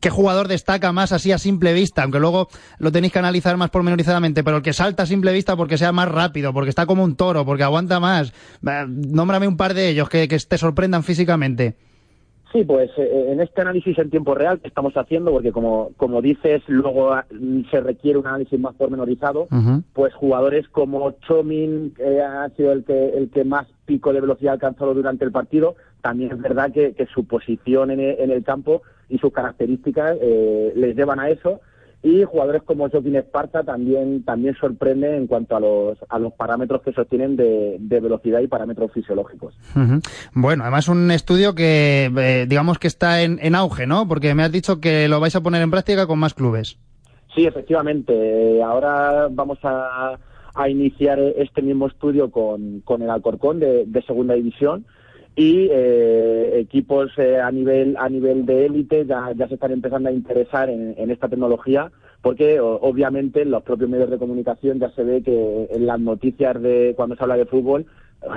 ¿Qué 0.00 0.10
jugador 0.10 0.48
destaca 0.48 0.92
más 0.92 1.12
así 1.12 1.32
a 1.32 1.38
simple 1.38 1.72
vista? 1.72 2.02
Aunque 2.02 2.18
luego 2.20 2.48
lo 2.78 2.92
tenéis 2.92 3.14
que 3.14 3.18
analizar 3.18 3.56
más 3.56 3.70
pormenorizadamente, 3.70 4.44
pero 4.44 4.58
el 4.58 4.62
que 4.62 4.74
salta 4.74 5.04
a 5.04 5.06
simple 5.06 5.32
vista 5.32 5.56
porque 5.56 5.78
sea 5.78 5.92
más 5.92 6.10
rápido, 6.10 6.52
porque 6.52 6.68
está 6.68 6.84
como 6.84 7.02
un 7.02 7.16
toro, 7.16 7.46
porque 7.46 7.62
aguanta 7.62 7.98
más. 7.98 8.34
nómbrame 8.60 9.48
un 9.48 9.56
par 9.56 9.72
de 9.72 9.88
ellos 9.88 10.10
que 10.10 10.28
te 10.28 10.58
sorprendan 10.58 11.02
físicamente. 11.02 11.76
Sí, 12.56 12.64
pues 12.64 12.90
eh, 12.96 13.32
en 13.32 13.40
este 13.40 13.60
análisis 13.60 13.98
en 13.98 14.08
tiempo 14.08 14.34
real 14.34 14.58
que 14.60 14.68
estamos 14.68 14.94
haciendo, 14.96 15.30
porque 15.30 15.52
como, 15.52 15.90
como 15.98 16.22
dices, 16.22 16.62
luego 16.68 17.12
ah, 17.12 17.26
se 17.70 17.80
requiere 17.82 18.18
un 18.18 18.26
análisis 18.26 18.58
más 18.58 18.74
pormenorizado, 18.76 19.46
pues 19.92 20.14
jugadores 20.14 20.66
como 20.70 21.10
Chomin 21.26 21.92
que 21.94 22.22
ha 22.22 22.48
sido 22.56 22.72
el 22.72 22.84
que, 22.84 23.10
el 23.10 23.28
que 23.28 23.44
más 23.44 23.66
pico 23.84 24.10
de 24.14 24.22
velocidad 24.22 24.52
ha 24.52 24.54
alcanzado 24.54 24.94
durante 24.94 25.26
el 25.26 25.32
partido, 25.32 25.76
también 26.00 26.32
es 26.32 26.40
verdad 26.40 26.72
que, 26.72 26.94
su 27.12 27.26
posición 27.26 27.90
en 27.90 28.00
el, 28.00 28.42
campo 28.42 28.80
y 29.10 29.18
sus 29.18 29.34
características 29.34 30.16
eh, 30.22 30.72
les 30.76 30.96
llevan 30.96 31.20
a 31.20 31.28
eso 31.28 31.60
y 32.02 32.22
jugadores 32.24 32.62
como 32.62 32.88
Joaquín 32.88 33.16
Esparta 33.16 33.64
también, 33.64 34.22
también 34.22 34.54
sorprenden 34.60 35.14
en 35.14 35.26
cuanto 35.26 35.56
a 35.56 35.60
los, 35.60 35.98
a 36.08 36.18
los 36.18 36.32
parámetros 36.34 36.82
que 36.82 36.92
sostienen 36.92 37.36
de, 37.36 37.78
de 37.80 38.00
velocidad 38.00 38.40
y 38.40 38.46
parámetros 38.46 38.92
fisiológicos. 38.92 39.58
Bueno, 40.32 40.62
además 40.62 40.88
un 40.88 41.10
estudio 41.10 41.54
que 41.54 42.10
eh, 42.16 42.46
digamos 42.48 42.78
que 42.78 42.86
está 42.86 43.22
en, 43.22 43.38
en 43.42 43.54
auge, 43.54 43.86
¿no? 43.86 44.06
Porque 44.06 44.34
me 44.34 44.44
has 44.44 44.52
dicho 44.52 44.80
que 44.80 45.08
lo 45.08 45.20
vais 45.20 45.34
a 45.34 45.42
poner 45.42 45.62
en 45.62 45.70
práctica 45.70 46.06
con 46.06 46.18
más 46.18 46.34
clubes. 46.34 46.78
Sí, 47.34 47.44
efectivamente. 47.44 48.62
Ahora 48.62 49.28
vamos 49.30 49.58
a, 49.62 50.18
a 50.54 50.68
iniciar 50.68 51.18
este 51.18 51.60
mismo 51.60 51.86
estudio 51.86 52.30
con, 52.30 52.80
con 52.80 53.02
el 53.02 53.10
Alcorcón 53.10 53.58
de, 53.58 53.84
de 53.86 54.02
Segunda 54.02 54.34
División 54.34 54.86
y 55.36 55.68
eh, 55.70 56.60
equipos 56.60 57.10
eh, 57.18 57.38
a 57.38 57.50
nivel 57.50 57.94
a 57.98 58.08
nivel 58.08 58.46
de 58.46 58.64
élite 58.64 59.04
ya, 59.04 59.32
ya 59.36 59.46
se 59.46 59.54
están 59.54 59.70
empezando 59.70 60.08
a 60.08 60.12
interesar 60.12 60.70
en, 60.70 61.10
esta 61.10 61.28
tecnología 61.28 61.92
porque 62.22 62.58
obviamente 62.58 63.42
en 63.42 63.50
los 63.50 63.62
propios 63.62 63.90
medios 63.90 64.10
de 64.10 64.18
comunicación 64.18 64.80
ya 64.80 64.90
se 64.92 65.04
ve 65.04 65.22
que 65.22 65.68
en 65.70 65.86
las 65.86 66.00
noticias 66.00 66.60
de 66.60 66.94
cuando 66.96 67.14
se 67.14 67.22
habla 67.22 67.36
de 67.36 67.44
fútbol 67.44 67.84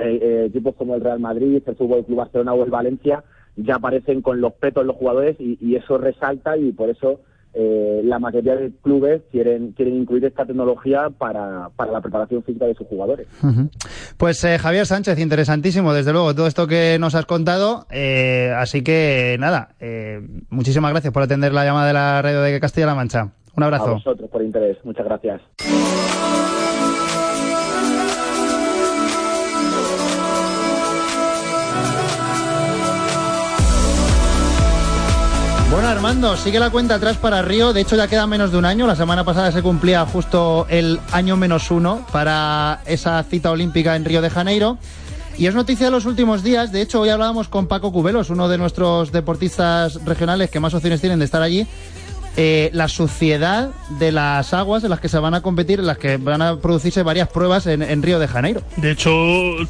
eh, 0.02 0.44
equipos 0.46 0.76
como 0.76 0.94
el 0.94 1.00
Real 1.00 1.18
Madrid, 1.18 1.62
el 1.64 1.74
Fútbol 1.74 2.04
Club 2.04 2.18
Barcelona 2.18 2.52
o 2.52 2.62
el 2.62 2.70
Valencia 2.70 3.24
ya 3.56 3.76
aparecen 3.76 4.20
con 4.20 4.42
los 4.42 4.52
petos 4.52 4.84
los 4.84 4.96
jugadores 4.96 5.36
y, 5.40 5.56
y 5.60 5.76
eso 5.76 5.96
resalta 5.96 6.58
y 6.58 6.70
por 6.72 6.90
eso 6.90 7.20
eh, 7.52 8.00
la 8.04 8.18
mayoría 8.18 8.54
de 8.56 8.70
clubes 8.82 9.22
quieren, 9.30 9.72
quieren 9.72 9.96
incluir 9.96 10.24
esta 10.24 10.46
tecnología 10.46 11.10
para, 11.10 11.70
para 11.76 11.92
la 11.92 12.00
preparación 12.00 12.42
física 12.44 12.66
de 12.66 12.74
sus 12.74 12.86
jugadores. 12.86 13.26
Pues 14.16 14.42
eh, 14.44 14.58
Javier 14.58 14.86
Sánchez, 14.86 15.18
interesantísimo, 15.18 15.92
desde 15.92 16.12
luego, 16.12 16.34
todo 16.34 16.46
esto 16.46 16.66
que 16.66 16.98
nos 17.00 17.14
has 17.14 17.26
contado. 17.26 17.86
Eh, 17.90 18.52
así 18.56 18.82
que 18.82 19.36
nada, 19.40 19.74
muchísimas 20.48 20.92
gracias 20.92 21.12
por 21.12 21.22
atender 21.22 21.52
la 21.52 21.64
llamada 21.64 21.86
de 21.88 21.92
la 21.92 22.22
radio 22.22 22.40
de 22.42 22.60
Castilla-La 22.60 22.94
Mancha. 22.94 23.32
Un 23.56 23.64
abrazo. 23.64 23.90
A 23.90 23.92
vosotros 23.94 24.30
por 24.30 24.42
interés. 24.42 24.78
Muchas 24.84 25.04
gracias. 25.04 25.40
Armando, 35.90 36.36
sigue 36.36 36.60
la 36.60 36.70
cuenta 36.70 36.94
atrás 36.94 37.16
para 37.16 37.42
Río. 37.42 37.72
De 37.72 37.80
hecho, 37.80 37.96
ya 37.96 38.06
queda 38.06 38.24
menos 38.24 38.52
de 38.52 38.58
un 38.58 38.64
año. 38.64 38.86
La 38.86 38.94
semana 38.94 39.24
pasada 39.24 39.50
se 39.50 39.60
cumplía 39.60 40.06
justo 40.06 40.64
el 40.68 41.00
año 41.10 41.36
menos 41.36 41.68
uno 41.72 42.06
para 42.12 42.80
esa 42.86 43.20
cita 43.24 43.50
olímpica 43.50 43.96
en 43.96 44.04
Río 44.04 44.22
de 44.22 44.30
Janeiro. 44.30 44.78
Y 45.36 45.46
es 45.46 45.54
noticia 45.54 45.86
de 45.86 45.90
los 45.90 46.06
últimos 46.06 46.44
días. 46.44 46.70
De 46.70 46.80
hecho, 46.80 47.00
hoy 47.00 47.08
hablábamos 47.08 47.48
con 47.48 47.66
Paco 47.66 47.92
Cubelos, 47.92 48.30
uno 48.30 48.48
de 48.48 48.56
nuestros 48.56 49.10
deportistas 49.10 50.04
regionales 50.04 50.48
que 50.48 50.60
más 50.60 50.74
opciones 50.74 51.00
tienen 51.00 51.18
de 51.18 51.24
estar 51.24 51.42
allí. 51.42 51.66
Eh, 52.36 52.70
la 52.72 52.88
suciedad 52.88 53.70
de 53.98 54.12
las 54.12 54.54
aguas 54.54 54.84
en 54.84 54.90
las 54.90 55.00
que 55.00 55.08
se 55.08 55.18
van 55.18 55.34
a 55.34 55.42
competir, 55.42 55.80
en 55.80 55.86
las 55.86 55.98
que 55.98 56.16
van 56.16 56.40
a 56.42 56.56
producirse 56.56 57.02
varias 57.02 57.28
pruebas 57.28 57.66
en, 57.66 58.02
Río 58.02 58.18
de 58.18 58.28
Janeiro. 58.28 58.62
De 58.76 58.92
hecho, 58.92 59.10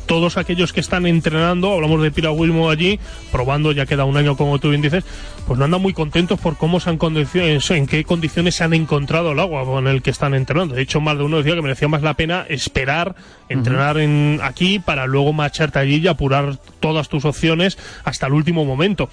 todos 0.06 0.36
aquellos 0.36 0.72
que 0.72 0.80
están 0.80 1.06
entrenando, 1.06 1.72
hablamos 1.72 2.02
de 2.02 2.10
piragüismo 2.10 2.70
allí, 2.70 3.00
probando, 3.32 3.72
ya 3.72 3.86
queda 3.86 4.04
un 4.04 4.16
año 4.16 4.36
como 4.36 4.58
tú 4.58 4.68
bien 4.68 4.82
dices, 4.82 5.04
pues 5.46 5.58
no 5.58 5.64
andan 5.64 5.80
muy 5.80 5.92
contentos 5.92 6.38
por 6.38 6.56
cómo 6.56 6.80
se 6.80 6.90
han 6.90 6.98
en 7.00 7.86
qué 7.86 8.04
condiciones 8.04 8.54
se 8.54 8.64
han 8.64 8.74
encontrado 8.74 9.32
el 9.32 9.40
agua 9.40 9.64
con 9.64 9.88
el 9.88 10.02
que 10.02 10.10
están 10.10 10.34
entrenando. 10.34 10.74
De 10.74 10.82
hecho, 10.82 11.00
más 11.00 11.16
de 11.16 11.24
uno 11.24 11.38
decía 11.38 11.54
que 11.54 11.62
merecía 11.62 11.88
más 11.88 12.02
la 12.02 12.14
pena 12.14 12.44
esperar, 12.48 13.16
entrenar 13.48 13.98
en, 13.98 14.38
aquí 14.42 14.78
para 14.78 15.06
luego 15.06 15.32
marcharte 15.32 15.78
allí 15.78 15.96
y 15.96 16.08
apurar 16.08 16.58
todas 16.78 17.08
tus 17.08 17.24
opciones 17.24 17.78
hasta 18.04 18.26
el 18.26 18.34
último 18.34 18.64
momento. 18.64 19.08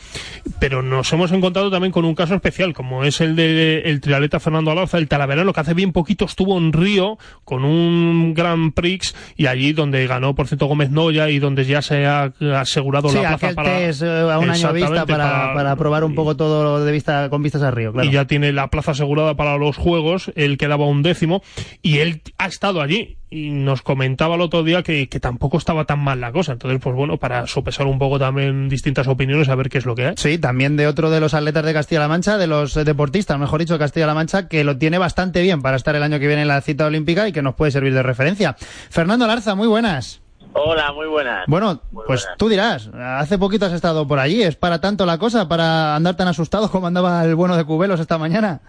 Pero 0.59 0.83
nos 0.83 1.11
hemos 1.13 1.31
encontrado 1.31 1.71
también 1.71 1.91
con 1.91 2.05
un 2.05 2.13
caso 2.13 2.35
especial, 2.35 2.73
como 2.73 3.03
es 3.03 3.21
el 3.21 3.35
de 3.37 3.81
el 3.85 4.01
trialeta 4.01 4.39
Fernando 4.39 4.71
Alarza, 4.71 4.97
el 4.97 5.07
talaverano, 5.07 5.53
que 5.53 5.59
hace 5.61 5.73
bien 5.73 5.93
poquito 5.93 6.25
estuvo 6.25 6.57
en 6.57 6.73
Río 6.73 7.17
con 7.45 7.63
un 7.63 8.33
Gran 8.33 8.71
Prix 8.71 9.15
y 9.37 9.45
allí 9.45 9.71
donde 9.71 10.05
ganó 10.07 10.35
por 10.35 10.47
cierto 10.47 10.65
Gómez 10.65 10.89
Noya 10.89 11.29
y 11.29 11.39
donde 11.39 11.63
ya 11.65 11.81
se 11.81 12.05
ha 12.05 12.33
asegurado 12.55 13.11
la 13.13 13.37
plaza 13.37 13.55
para 13.55 13.77
test, 13.77 14.01
eh, 14.01 14.29
a 14.29 14.39
un 14.39 14.49
año 14.49 14.73
vista 14.73 15.05
para, 15.05 15.53
para, 15.53 15.75
probar 15.75 16.03
un 16.03 16.15
poco 16.15 16.35
todo 16.35 16.83
de 16.83 16.91
vista 16.91 17.29
con 17.29 17.41
vistas 17.43 17.61
a 17.61 17.71
Río. 17.71 17.93
Y 18.03 18.11
ya 18.11 18.25
tiene 18.25 18.51
la 18.51 18.67
plaza 18.67 18.91
asegurada 18.91 19.35
para 19.35 19.57
los 19.57 19.77
Juegos, 19.77 20.31
él 20.35 20.57
quedaba 20.57 20.85
un 20.85 21.03
décimo 21.03 21.41
y 21.81 21.99
él 21.99 22.21
ha 22.37 22.47
estado 22.47 22.81
allí 22.81 23.17
y 23.29 23.49
nos 23.49 23.81
comentaba 23.81 24.35
el 24.35 24.41
otro 24.41 24.63
día 24.63 24.83
que, 24.83 25.09
que, 25.09 25.19
tampoco 25.19 25.57
estaba 25.57 25.85
tan 25.85 25.99
mal 25.99 26.21
la 26.21 26.31
cosa. 26.31 26.53
Entonces, 26.53 26.79
pues 26.81 26.95
bueno, 26.95 27.17
para 27.17 27.45
sopesar 27.47 27.85
un 27.85 27.99
poco 27.99 28.17
también 28.19 28.69
distintas 28.69 29.07
opiniones, 29.07 29.49
a 29.49 29.55
ver 29.55 29.69
qué 29.69 29.77
es 29.79 29.85
lo 29.85 29.95
que 29.95 30.07
hay. 30.07 30.13
Sí, 30.17 30.37
también 30.37 30.77
de 30.77 30.87
otro 30.87 31.09
de 31.09 31.19
los 31.19 31.33
atletas 31.33 31.65
de 31.65 31.73
Castilla-La 31.73 32.07
Mancha, 32.07 32.37
de 32.37 32.47
los 32.47 32.73
deportistas, 32.73 33.37
mejor 33.37 33.59
dicho, 33.59 33.73
de 33.73 33.79
Castilla-La 33.79 34.13
Mancha, 34.13 34.47
que 34.47 34.63
lo 34.63 34.77
tiene 34.77 34.97
bastante 34.97 35.41
bien 35.41 35.61
para 35.61 35.75
estar 35.75 35.95
el 35.95 36.03
año 36.03 36.19
que 36.19 36.27
viene 36.27 36.43
en 36.43 36.47
la 36.47 36.61
cita 36.61 36.85
olímpica 36.85 37.27
y 37.27 37.33
que 37.33 37.41
nos 37.41 37.55
puede 37.55 37.71
servir 37.71 37.93
de 37.93 38.03
referencia. 38.03 38.55
Fernando 38.89 39.27
Larza, 39.27 39.55
muy 39.55 39.67
buenas. 39.67 40.21
Hola, 40.53 40.91
muy 40.93 41.07
buenas. 41.07 41.45
Bueno, 41.47 41.81
pues 42.07 42.27
tú 42.37 42.49
dirás, 42.49 42.89
hace 42.95 43.37
poquito 43.37 43.65
has 43.65 43.73
estado 43.73 44.07
por 44.07 44.17
allí, 44.17 44.41
¿es 44.41 44.55
para 44.55 44.81
tanto 44.81 45.05
la 45.05 45.17
cosa, 45.17 45.47
para 45.47 45.95
andar 45.95 46.15
tan 46.15 46.29
asustado 46.29 46.71
como 46.71 46.87
andaba 46.87 47.23
el 47.25 47.35
bueno 47.35 47.57
de 47.57 47.65
Cubelos 47.65 47.99
esta 47.99 48.17
mañana? 48.17 48.61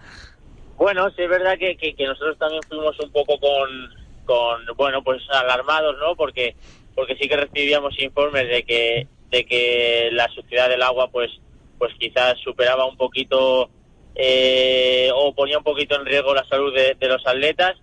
Bueno, 0.77 1.09
sí 1.15 1.23
es 1.23 1.29
verdad 1.29 1.57
que, 1.57 1.75
que 1.75 2.05
nosotros 2.05 2.37
también 2.37 2.61
fuimos 2.69 2.97
un 2.99 3.11
poco 3.11 3.39
con, 3.39 3.98
con 4.29 4.63
bueno 4.75 5.01
pues 5.03 5.23
alarmados 5.31 5.97
no 5.97 6.15
porque 6.15 6.55
porque 6.93 7.15
sí 7.15 7.27
que 7.27 7.35
recibíamos 7.35 7.97
informes 7.99 8.47
de 8.47 8.61
que 8.61 9.07
de 9.31 9.43
que 9.43 10.09
la 10.11 10.27
suciedad 10.29 10.69
del 10.69 10.83
agua 10.83 11.09
pues 11.09 11.31
pues 11.79 11.91
quizás 11.97 12.37
superaba 12.43 12.85
un 12.85 12.95
poquito 12.95 13.71
eh, 14.13 15.09
o 15.15 15.33
ponía 15.33 15.57
un 15.57 15.63
poquito 15.63 15.95
en 15.95 16.05
riesgo 16.05 16.35
la 16.35 16.45
salud 16.45 16.73
de, 16.75 17.07
los 17.07 17.25
atletas. 17.25 17.77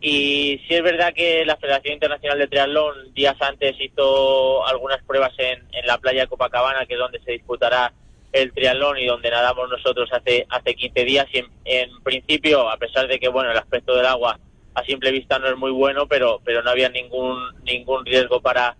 Y 0.00 0.60
sí 0.66 0.74
es 0.74 0.82
verdad 0.82 1.14
que 1.14 1.44
la 1.44 1.56
Federación 1.56 1.94
Internacional 1.94 2.38
de 2.38 2.48
Triatlón 2.48 3.14
días 3.14 3.36
antes 3.40 3.76
hizo 3.78 4.66
algunas 4.66 5.02
pruebas 5.04 5.32
en, 5.38 5.62
en 5.72 5.86
la 5.86 5.98
playa 5.98 6.22
de 6.22 6.26
Copacabana 6.26 6.86
que 6.86 6.94
es 6.94 6.98
donde 6.98 7.20
se 7.20 7.32
disputará 7.32 7.92
el 8.32 8.52
triatlón 8.52 8.98
y 8.98 9.06
donde 9.06 9.30
nadamos 9.30 9.70
nosotros 9.70 10.10
hace 10.12 10.46
hace 10.48 10.74
15 10.74 11.04
días. 11.04 11.26
Y 11.32 11.38
en, 11.38 11.46
en 11.64 12.02
principio 12.02 12.68
a 12.68 12.76
pesar 12.78 13.06
de 13.06 13.20
que 13.20 13.28
bueno 13.28 13.52
el 13.52 13.58
aspecto 13.58 13.94
del 13.94 14.06
agua 14.06 14.38
a 14.74 14.84
simple 14.84 15.10
vista 15.10 15.38
no 15.38 15.48
es 15.48 15.56
muy 15.56 15.70
bueno, 15.70 16.06
pero, 16.06 16.40
pero 16.44 16.62
no 16.62 16.70
había 16.70 16.88
ningún, 16.88 17.38
ningún 17.64 18.04
riesgo 18.04 18.40
para, 18.40 18.76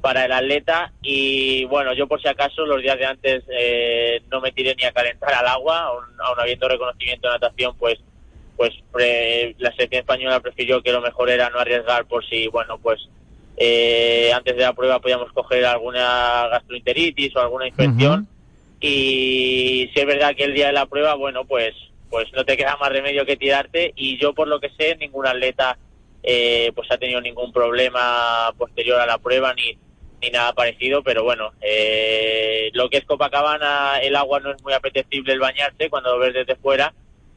para 0.00 0.24
el 0.24 0.32
atleta. 0.32 0.92
Y 1.02 1.64
bueno, 1.64 1.92
yo 1.94 2.06
por 2.06 2.20
si 2.20 2.28
acaso 2.28 2.64
los 2.64 2.80
días 2.80 2.98
de 2.98 3.06
antes 3.06 3.44
eh, 3.48 4.22
no 4.30 4.40
me 4.40 4.52
tiré 4.52 4.74
ni 4.76 4.84
a 4.84 4.92
calentar 4.92 5.34
al 5.34 5.46
agua, 5.46 5.80
aún, 5.80 6.04
habiendo 6.38 6.68
reconocimiento 6.68 7.28
de 7.28 7.34
natación, 7.34 7.76
pues 7.78 7.98
pues 8.56 8.72
la 9.58 9.72
selección 9.72 10.00
española 10.00 10.38
prefirió 10.40 10.80
que 10.80 10.92
lo 10.92 11.00
mejor 11.00 11.28
era 11.28 11.50
no 11.50 11.58
arriesgar 11.58 12.06
por 12.06 12.24
si, 12.24 12.46
bueno, 12.46 12.78
pues 12.78 13.08
eh, 13.56 14.30
antes 14.32 14.56
de 14.56 14.62
la 14.62 14.72
prueba 14.72 15.00
podíamos 15.00 15.32
coger 15.32 15.64
alguna 15.64 16.48
gastroenteritis 16.50 17.34
o 17.36 17.40
alguna 17.40 17.66
infección. 17.66 18.28
Y 18.80 19.90
si 19.92 20.00
es 20.00 20.06
verdad 20.06 20.34
que 20.36 20.44
el 20.44 20.54
día 20.54 20.68
de 20.68 20.72
la 20.72 20.86
prueba, 20.86 21.14
bueno, 21.14 21.44
pues 21.46 21.74
pues 22.14 22.32
no 22.32 22.44
te 22.44 22.56
queda 22.56 22.76
más 22.76 22.92
remedio 22.92 23.26
que 23.26 23.36
tirarte 23.36 23.92
y 23.96 24.16
yo 24.18 24.34
por 24.34 24.46
lo 24.46 24.60
que 24.60 24.70
sé 24.78 24.94
ningún 24.94 25.26
atleta 25.26 25.76
eh, 26.22 26.70
pues 26.72 26.88
ha 26.92 26.96
tenido 26.96 27.20
ningún 27.20 27.52
problema 27.52 28.54
posterior 28.56 29.00
a 29.00 29.06
la 29.06 29.18
prueba 29.18 29.52
ni, 29.52 29.76
ni 30.22 30.30
nada 30.30 30.52
parecido 30.52 31.02
pero 31.02 31.24
bueno 31.24 31.54
eh, 31.60 32.70
lo 32.72 32.88
que 32.88 32.98
es 32.98 33.04
Copacabana 33.04 33.98
el 34.00 34.14
agua 34.14 34.38
no 34.38 34.52
es 34.52 34.62
muy 34.62 34.72
apetecible 34.72 35.32
el 35.32 35.40
bañarse 35.40 35.90
cuando 35.90 36.12
lo 36.12 36.20
ves 36.20 36.34
desde 36.34 36.54
fuera 36.54 36.94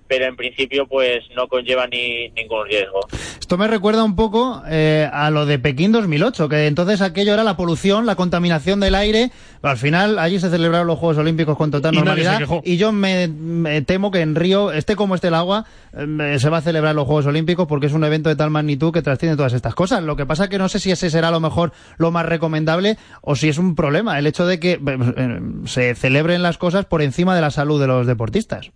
pero 0.07 0.25
en 0.25 0.35
principio 0.35 0.87
pues 0.87 1.23
no 1.35 1.47
conlleva 1.47 1.87
ni 1.87 2.29
ningún 2.29 2.65
riesgo. 2.65 3.01
Esto 3.39 3.57
me 3.57 3.67
recuerda 3.67 4.03
un 4.03 4.15
poco 4.15 4.61
eh, 4.67 5.09
a 5.11 5.29
lo 5.29 5.45
de 5.45 5.59
Pekín 5.59 5.91
2008, 5.91 6.49
que 6.49 6.67
entonces 6.67 7.01
aquello 7.01 7.33
era 7.33 7.43
la 7.43 7.55
polución, 7.55 8.05
la 8.05 8.15
contaminación 8.15 8.79
del 8.79 8.95
aire. 8.95 9.31
Al 9.61 9.77
final 9.77 10.19
allí 10.19 10.39
se 10.39 10.49
celebraron 10.49 10.87
los 10.87 10.99
Juegos 10.99 11.17
Olímpicos 11.17 11.57
con 11.57 11.71
total 11.71 11.95
normalidad 11.95 12.39
y 12.63 12.77
yo 12.77 12.91
me, 12.91 13.81
temo 13.85 14.11
que 14.11 14.21
en 14.21 14.35
Río, 14.35 14.71
esté 14.71 14.95
como 14.95 15.15
esté 15.15 15.27
el 15.27 15.33
agua, 15.33 15.65
eh, 15.93 16.37
se 16.39 16.49
va 16.49 16.57
a 16.57 16.61
celebrar 16.61 16.95
los 16.95 17.05
Juegos 17.05 17.25
Olímpicos 17.25 17.67
porque 17.67 17.87
es 17.87 17.93
un 17.93 18.03
evento 18.03 18.29
de 18.29 18.35
tal 18.35 18.49
magnitud 18.49 18.93
que 18.93 19.01
trasciende 19.01 19.37
todas 19.37 19.53
estas 19.53 19.75
cosas. 19.75 20.03
Lo 20.03 20.15
que 20.15 20.25
pasa 20.25 20.45
es 20.45 20.49
que 20.49 20.57
no 20.57 20.69
sé 20.69 20.79
si 20.79 20.91
ese 20.91 21.09
será 21.09 21.29
a 21.29 21.31
lo 21.31 21.39
mejor 21.39 21.71
lo 21.97 22.11
más 22.11 22.25
recomendable 22.25 22.97
o 23.21 23.35
si 23.35 23.49
es 23.49 23.57
un 23.57 23.75
problema 23.75 24.19
el 24.19 24.27
hecho 24.27 24.45
de 24.45 24.59
que 24.59 24.73
eh, 24.73 25.39
se 25.65 25.95
celebren 25.95 26.43
las 26.43 26.57
cosas 26.57 26.85
por 26.85 27.01
encima 27.01 27.35
de 27.35 27.41
la 27.41 27.51
salud 27.51 27.79
de 27.79 27.87
los 27.87 28.07
deportistas. 28.07 28.71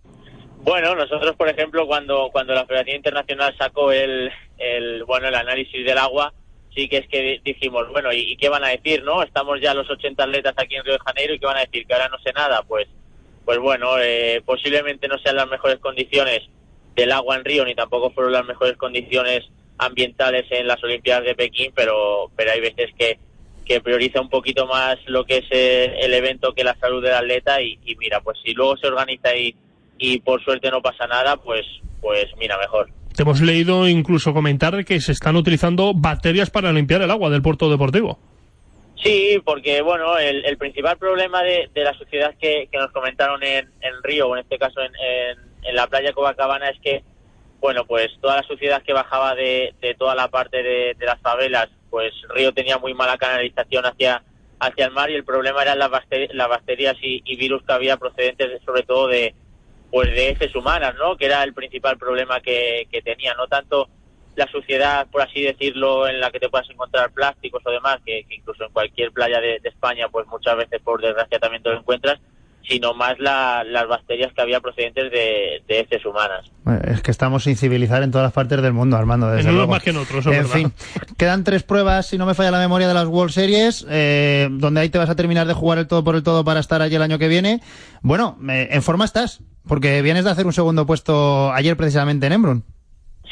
Bueno, 0.62 0.94
nosotros, 0.94 1.34
por 1.34 1.48
ejemplo, 1.48 1.88
cuando, 1.88 2.30
cuando 2.30 2.54
la 2.54 2.64
Federación 2.64 2.96
Internacional 2.96 3.52
sacó 3.58 3.90
el, 3.90 4.30
el, 4.58 5.02
bueno, 5.04 5.26
el 5.26 5.34
análisis 5.34 5.84
del 5.84 5.98
agua, 5.98 6.32
sí 6.72 6.88
que 6.88 6.98
es 6.98 7.08
que 7.08 7.40
dijimos, 7.44 7.88
bueno, 7.90 8.12
¿y, 8.12 8.36
qué 8.36 8.48
van 8.48 8.62
a 8.62 8.68
decir, 8.68 9.02
no? 9.02 9.24
Estamos 9.24 9.60
ya 9.60 9.74
los 9.74 9.90
80 9.90 10.22
atletas 10.22 10.54
aquí 10.56 10.76
en 10.76 10.84
Río 10.84 10.94
de 10.94 11.00
Janeiro 11.04 11.34
y 11.34 11.40
¿qué 11.40 11.46
van 11.46 11.56
a 11.56 11.64
decir? 11.64 11.84
Que 11.84 11.94
ahora 11.94 12.08
no 12.08 12.18
sé 12.20 12.32
nada. 12.32 12.62
Pues, 12.62 12.86
pues 13.44 13.58
bueno, 13.58 13.98
eh, 13.98 14.40
posiblemente 14.46 15.08
no 15.08 15.18
sean 15.18 15.34
las 15.34 15.48
mejores 15.48 15.80
condiciones 15.80 16.42
del 16.94 17.10
agua 17.10 17.34
en 17.34 17.44
Río, 17.44 17.64
ni 17.64 17.74
tampoco 17.74 18.12
fueron 18.12 18.32
las 18.32 18.46
mejores 18.46 18.76
condiciones 18.76 19.44
ambientales 19.78 20.46
en 20.50 20.68
las 20.68 20.82
Olimpiadas 20.84 21.24
de 21.24 21.34
Pekín, 21.34 21.72
pero, 21.74 22.30
pero 22.36 22.52
hay 22.52 22.60
veces 22.60 22.90
que, 22.96 23.18
que 23.64 23.80
prioriza 23.80 24.20
un 24.20 24.30
poquito 24.30 24.68
más 24.68 24.96
lo 25.06 25.24
que 25.24 25.38
es 25.38 25.46
eh, 25.50 25.96
el 26.02 26.14
evento 26.14 26.54
que 26.54 26.62
la 26.62 26.76
salud 26.76 27.02
del 27.02 27.14
atleta 27.14 27.60
y, 27.60 27.80
y 27.84 27.96
mira, 27.96 28.20
pues 28.20 28.38
si 28.44 28.52
luego 28.52 28.76
se 28.76 28.86
organiza 28.86 29.34
y 29.34 29.56
y 30.02 30.18
por 30.18 30.42
suerte 30.42 30.68
no 30.68 30.82
pasa 30.82 31.06
nada, 31.06 31.36
pues, 31.36 31.64
pues 32.00 32.26
mira, 32.36 32.58
mejor. 32.58 32.90
Te 33.14 33.22
hemos 33.22 33.40
leído 33.40 33.86
incluso 33.88 34.34
comentar 34.34 34.84
que 34.84 35.00
se 35.00 35.12
están 35.12 35.36
utilizando 35.36 35.92
baterías 35.94 36.50
para 36.50 36.72
limpiar 36.72 37.02
el 37.02 37.10
agua 37.10 37.30
del 37.30 37.40
puerto 37.40 37.70
deportivo. 37.70 38.18
Sí, 39.00 39.40
porque 39.44 39.80
bueno, 39.80 40.18
el, 40.18 40.56
principal 40.58 40.98
problema 40.98 41.42
de, 41.44 41.70
la 41.74 41.94
suciedad 41.94 42.34
que, 42.40 42.68
nos 42.72 42.90
comentaron 42.90 43.42
en, 43.44 43.70
en, 43.80 44.02
Río, 44.02 44.28
o 44.28 44.36
en 44.36 44.42
este 44.42 44.58
caso 44.58 44.80
en, 44.80 44.92
en, 45.62 45.74
la 45.76 45.86
playa 45.86 46.12
Copacabana, 46.12 46.68
es 46.70 46.80
que, 46.80 47.04
bueno, 47.60 47.84
pues 47.84 48.08
toda 48.20 48.36
la 48.36 48.42
suciedad 48.42 48.82
que 48.82 48.92
bajaba 48.92 49.36
de, 49.36 49.72
de 49.80 49.94
toda 49.94 50.16
la 50.16 50.28
parte 50.28 50.64
de, 50.64 50.96
las 50.98 51.20
favelas, 51.20 51.68
pues 51.90 52.12
Río 52.30 52.52
tenía 52.52 52.78
muy 52.78 52.92
mala 52.92 53.18
canalización 53.18 53.86
hacia, 53.86 54.24
hacia 54.58 54.86
el 54.86 54.90
mar 54.90 55.10
y 55.10 55.14
el 55.14 55.24
problema 55.24 55.62
eran 55.62 55.78
las, 55.78 55.90
bacterias 55.90 56.96
y, 57.02 57.22
y 57.24 57.36
virus 57.36 57.62
que 57.64 57.72
había 57.72 57.96
procedentes 57.96 58.62
sobre 58.64 58.82
todo 58.82 59.06
de, 59.06 59.34
pues 59.92 60.10
de 60.10 60.30
heces 60.30 60.56
humanas, 60.56 60.94
¿no? 60.94 61.16
Que 61.18 61.26
era 61.26 61.44
el 61.44 61.52
principal 61.52 61.98
problema 61.98 62.40
que, 62.40 62.88
que 62.90 63.02
tenía, 63.02 63.34
no 63.34 63.46
tanto 63.46 63.90
la 64.34 64.46
suciedad, 64.46 65.06
por 65.10 65.20
así 65.20 65.42
decirlo, 65.42 66.08
en 66.08 66.18
la 66.18 66.30
que 66.30 66.40
te 66.40 66.48
puedas 66.48 66.68
encontrar 66.70 67.12
plásticos 67.12 67.62
o 67.66 67.70
demás, 67.70 67.98
que, 68.04 68.24
incluso 68.30 68.64
en 68.64 68.72
cualquier 68.72 69.12
playa 69.12 69.38
de, 69.38 69.60
España, 69.62 70.08
pues 70.08 70.26
muchas 70.28 70.56
veces 70.56 70.80
por 70.80 71.02
desgracia 71.02 71.38
también 71.38 71.62
te 71.62 71.68
lo 71.68 71.78
encuentras, 71.78 72.18
sino 72.68 72.94
más 72.94 73.18
las 73.18 73.88
bacterias 73.88 74.32
que 74.32 74.42
había 74.42 74.60
procedentes 74.60 75.10
de, 75.10 75.62
de 75.66 75.80
heces 75.80 76.04
humanas. 76.04 76.50
es 76.86 77.02
que 77.02 77.10
estamos 77.10 77.44
sin 77.44 77.56
civilizar 77.56 78.02
en 78.02 78.10
todas 78.10 78.24
las 78.24 78.32
partes 78.32 78.62
del 78.62 78.72
mundo, 78.72 78.96
Armando. 78.96 79.30
Desde 79.30 79.48
en 79.48 79.56
luego. 79.56 79.72
más 79.72 79.82
que 79.82 79.90
en 79.90 79.96
otros. 79.96 80.26
En 80.26 80.46
fin, 80.48 80.72
quedan 81.18 81.44
tres 81.44 81.62
pruebas, 81.62 82.06
si 82.06 82.18
no 82.18 82.26
me 82.26 82.34
falla 82.34 82.50
la 82.50 82.60
memoria, 82.60 82.88
de 82.88 82.94
las 82.94 83.06
World 83.06 83.32
Series, 83.32 83.86
eh, 83.90 84.48
donde 84.50 84.80
ahí 84.80 84.88
te 84.88 84.98
vas 84.98 85.10
a 85.10 85.16
terminar 85.16 85.46
de 85.46 85.54
jugar 85.54 85.78
el 85.78 85.86
todo 85.86 86.04
por 86.04 86.14
el 86.14 86.22
todo 86.22 86.44
para 86.44 86.60
estar 86.60 86.82
allí 86.82 86.94
el 86.94 87.02
año 87.02 87.18
que 87.18 87.28
viene. 87.28 87.60
Bueno, 88.02 88.38
en 88.48 88.82
forma 88.82 89.04
estás. 89.04 89.40
Porque 89.66 90.02
vienes 90.02 90.24
de 90.24 90.30
hacer 90.30 90.46
un 90.46 90.52
segundo 90.52 90.86
puesto 90.86 91.52
ayer 91.52 91.76
precisamente 91.76 92.26
en 92.26 92.32
Embrun. 92.32 92.64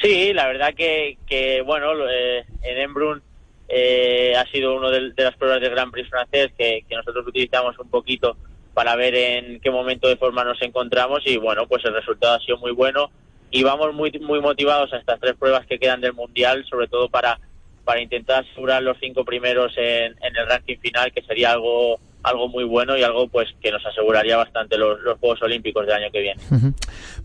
Sí, 0.01 0.33
la 0.33 0.47
verdad 0.47 0.75
que, 0.75 1.19
que 1.27 1.63
bueno, 1.63 1.89
eh, 2.09 2.45
en 2.63 2.79
Embrun 2.79 3.23
eh, 3.69 4.35
ha 4.37 4.47
sido 4.47 4.77
una 4.77 4.91
de, 4.91 5.13
las 5.17 5.37
pruebas 5.37 5.61
del 5.61 5.71
Grand 5.71 5.93
Prix 5.93 6.09
francés 6.09 6.53
que, 6.57 6.85
nosotros 6.91 7.27
utilizamos 7.27 7.79
un 7.79 7.91
poquito 7.91 8.37
para 8.75 8.97
ver 8.97 9.15
en 9.15 9.61
qué 9.61 9.71
momento 9.71 10.09
de 10.09 10.17
forma 10.17 10.45
nos 10.45 10.61
encontramos 10.63 11.21
y 11.27 11.37
bueno, 11.37 11.67
pues 11.67 11.85
el 11.85 11.95
resultado 11.95 12.35
ha 12.35 12.41
sido 12.41 12.59
muy 12.59 12.73
bueno 12.73 13.11
y 13.51 13.63
vamos 13.63 13.93
muy 13.95 14.11
muy 14.21 14.41
motivados 14.41 14.93
a 14.93 14.99
estas 14.99 15.21
tres 15.21 15.35
pruebas 15.37 15.67
que 15.67 15.79
quedan 15.79 16.01
del 16.01 16.15
mundial, 16.15 16.65
sobre 16.69 16.89
todo 16.89 17.09
para 17.09 17.39
para 17.85 18.01
intentar 18.01 18.45
asegurar 18.45 18.83
los 18.83 18.97
cinco 19.01 19.25
primeros 19.25 19.73
en, 19.77 20.15
en 20.23 20.37
el 20.37 20.47
ranking 20.47 20.79
final, 20.79 21.13
que 21.13 21.23
sería 21.23 21.53
algo 21.53 21.99
algo 22.23 22.49
muy 22.49 22.65
bueno 22.65 22.97
y 22.97 23.03
algo 23.03 23.29
pues 23.29 23.49
que 23.63 23.71
nos 23.71 23.85
aseguraría 23.85 24.37
bastante 24.37 24.77
los, 24.77 25.01
los 25.01 25.19
Juegos 25.19 25.43
Olímpicos 25.43 25.87
del 25.87 25.97
año 25.97 26.13
que 26.13 26.21
viene. 26.21 26.41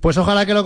Pues 0.01 0.17
ojalá 0.17 0.45
que 0.45 0.53
lo 0.53 0.63